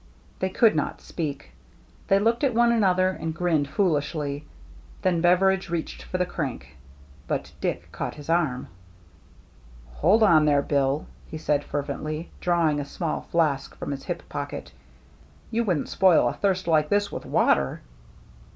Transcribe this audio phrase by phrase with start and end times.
[0.39, 1.51] They could not speak;
[2.07, 4.45] they looked at one THE GINGHAM DRESS 269 another and grinned foolishly.
[5.03, 6.75] Then Bever idge reached for the crank,
[7.27, 8.69] but Dick caught his arm.
[9.97, 10.63] "Hold on there.
[10.63, 14.71] Bill/* he said fervently, drawing a small flask from his hip pocket,
[15.51, 17.81] "you wouldn't spoil a thirst like this with water